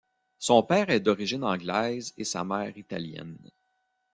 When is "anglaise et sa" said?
1.43-2.43